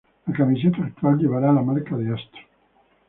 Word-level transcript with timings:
La 0.25 0.33
camiseta 0.33 0.81
actual 0.83 1.19
llevará 1.19 1.53
la 1.53 1.61
marca 1.61 1.95
de 1.95 2.11
Astro. 2.11 2.41